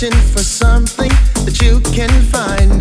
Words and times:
searching 0.00 0.18
for 0.32 0.42
something 0.42 1.10
that 1.44 1.60
you 1.60 1.80
can 1.92 2.08
find. 2.32 2.80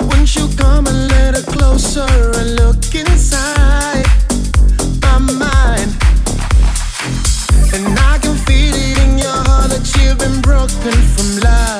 Won't 0.00 0.34
you 0.36 0.48
come 0.56 0.86
a 0.86 0.92
little 0.92 1.42
closer 1.54 2.06
and 2.36 2.56
look 2.56 2.94
inside 2.94 4.04
my 5.00 5.18
mind? 5.18 5.90
And 7.72 7.98
I 7.98 8.18
can 8.20 8.36
feel 8.36 8.74
it 8.74 8.98
in 8.98 9.18
your 9.18 9.40
heart 9.48 9.70
that 9.70 9.86
you've 9.96 10.18
been 10.18 10.42
broken 10.42 10.92
from 11.14 11.40
love 11.40 11.77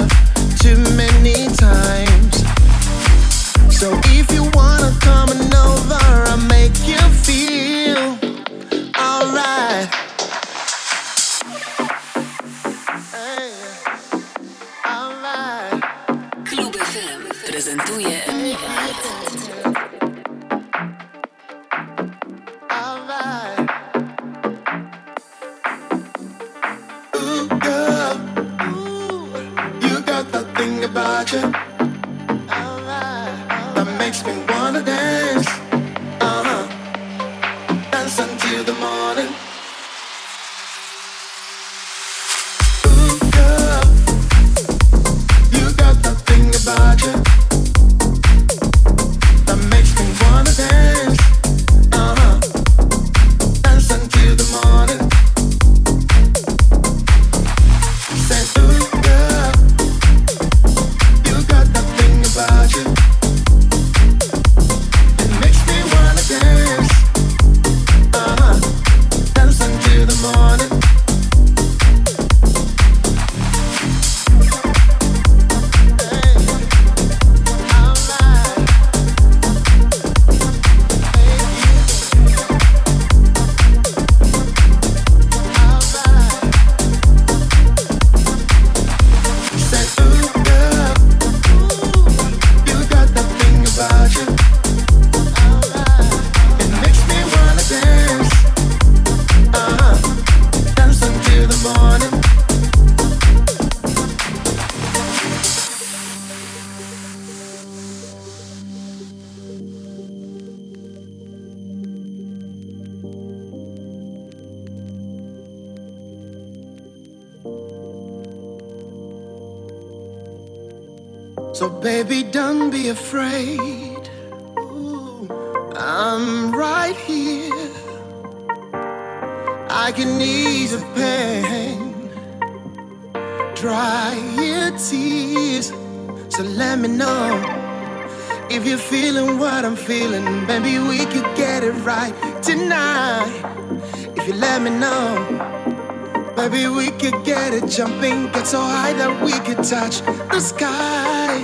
Baby, 146.58 146.70
we 146.70 146.90
could 146.90 147.24
get 147.24 147.54
it 147.54 147.68
jumping, 147.68 148.32
get 148.32 148.44
so 148.44 148.60
high 148.60 148.92
that 148.94 149.12
we 149.22 149.30
could 149.46 149.62
touch 149.62 150.00
the 150.32 150.40
sky. 150.40 151.36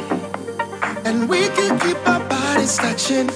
And 1.04 1.28
we 1.28 1.48
could 1.50 1.80
keep 1.80 1.98
our 2.08 2.18
bodies 2.28 2.76
touching. 2.76 3.28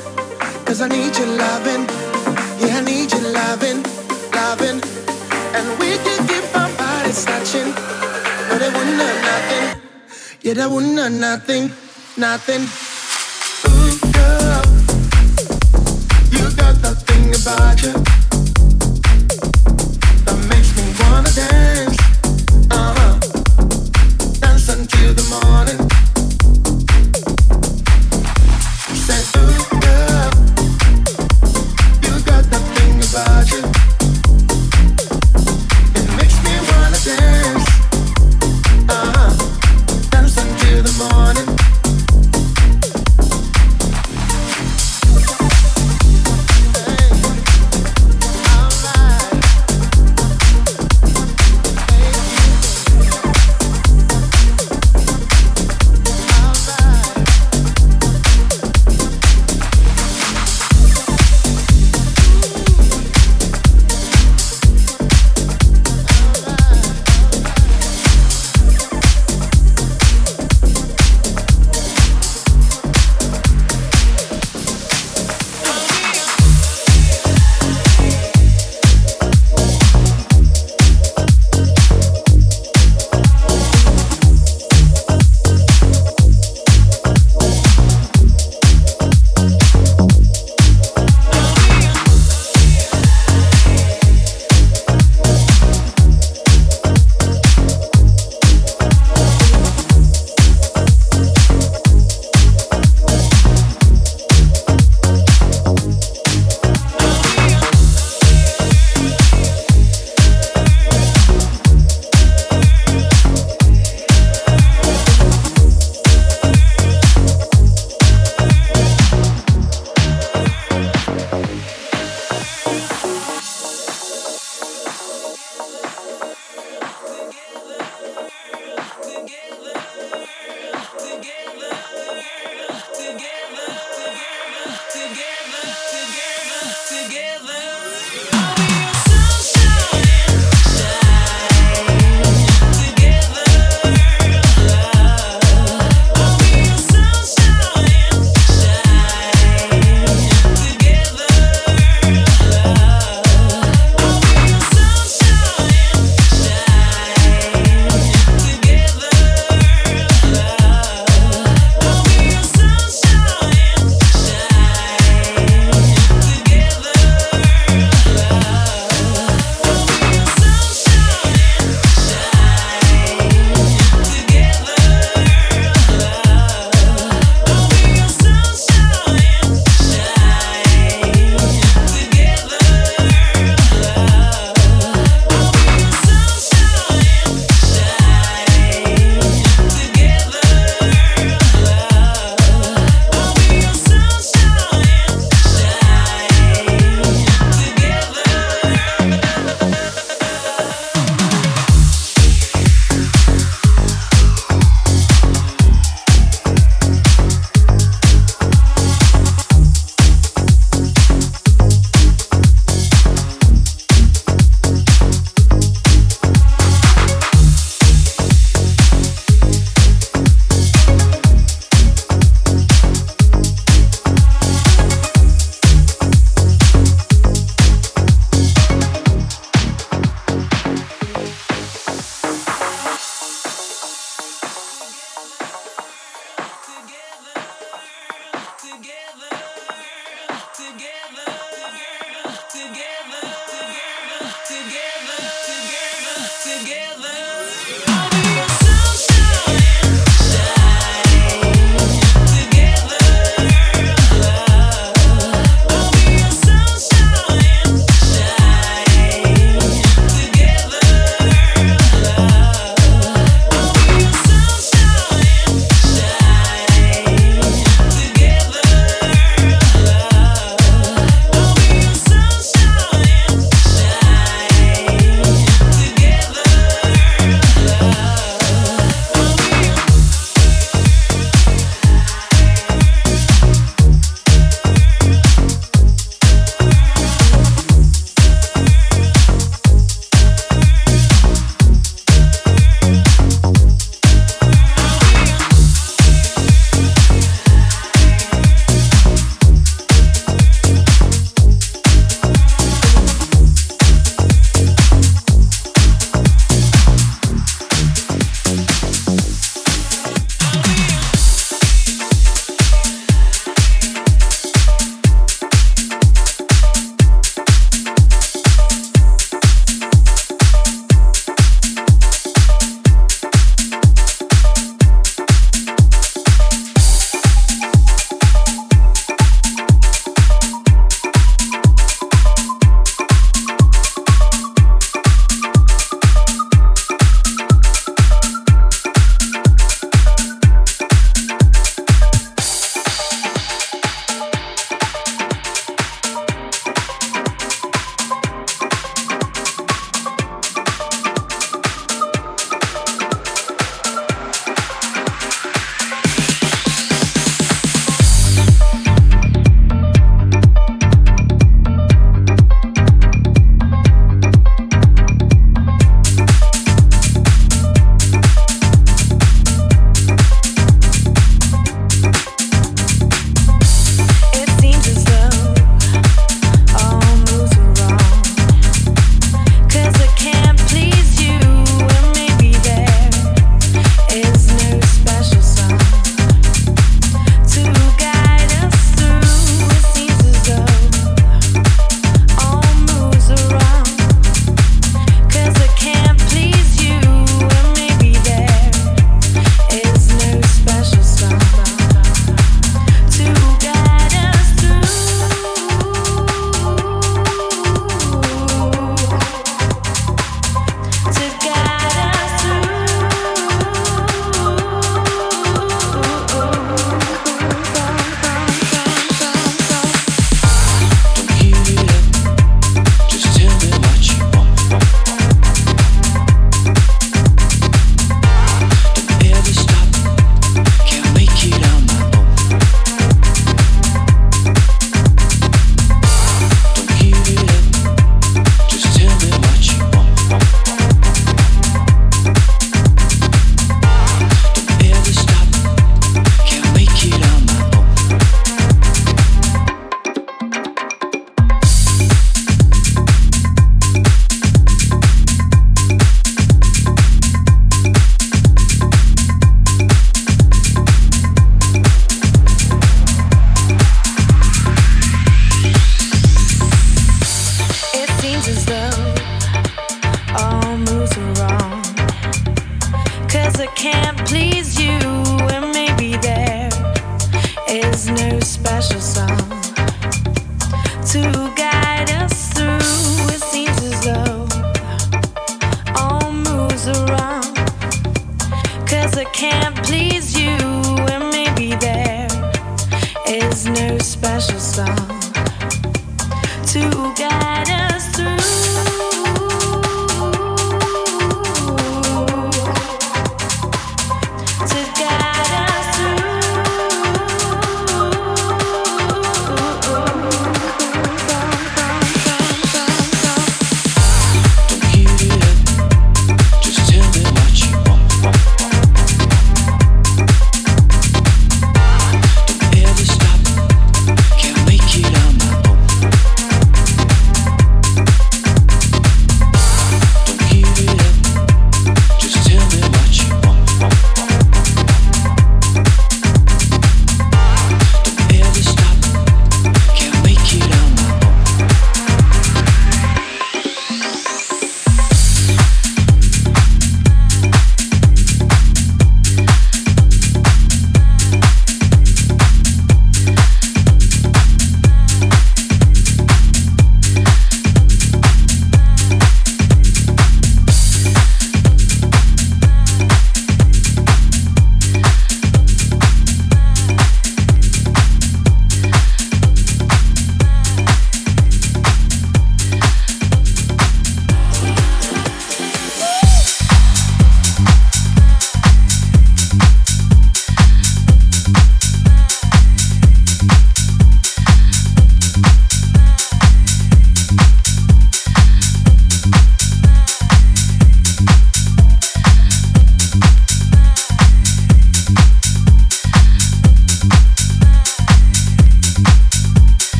Cause 0.66 0.80
I 0.80 0.88
need 0.88 1.16
your 1.16 1.28
loving. 1.28 1.86
Yeah, 2.58 2.78
I 2.78 2.82
need 2.82 3.12
your 3.12 3.30
loving, 3.30 3.84
loving. 4.34 4.82
And 5.54 5.66
we 5.78 5.90
could 6.02 6.22
keep 6.26 6.46
our 6.56 6.70
bodies 6.76 7.24
touching. 7.24 7.70
But 8.48 8.60
it 8.60 8.72
wouldn't 8.74 8.98
hurt 8.98 9.20
nothing. 9.32 9.82
Yeah, 10.42 10.54
that 10.54 10.70
wouldn't 10.72 10.98
hurt 10.98 11.12
nothing, 11.12 11.70
nothing. 12.16 12.87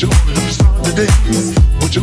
What 0.00 1.94
you 1.94 2.02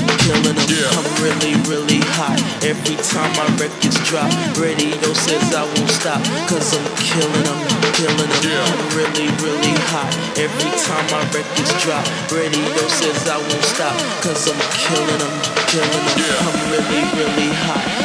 them. 0.27 0.45
I'm 0.93 1.07
really, 1.23 1.53
really 1.65 1.99
hot 2.17 2.37
every 2.63 2.95
time 3.01 3.31
my 3.37 3.47
records 3.57 3.97
drop. 4.05 4.29
Radio 4.57 5.13
says 5.13 5.53
I 5.53 5.63
won't 5.63 5.89
stop, 5.89 6.21
cause 6.47 6.75
I'm 6.77 6.85
killing 6.97 7.45
them, 7.45 7.59
killing 7.97 8.33
them. 8.43 8.61
I'm 8.61 8.83
really, 8.97 9.27
really 9.41 9.75
hot 9.89 10.11
every 10.37 10.71
time 10.83 11.05
my 11.09 11.23
records 11.33 11.73
drop. 11.81 12.05
Radio 12.31 12.87
says 12.87 13.27
I 13.29 13.37
won't 13.37 13.65
stop, 13.65 13.95
cause 14.21 14.49
I'm 14.49 14.59
killing 14.77 15.19
them, 15.19 15.33
killing 15.67 16.05
them. 16.17 16.37
I'm 16.45 16.59
really, 16.71 17.01
really 17.17 17.49
hot 17.65 18.00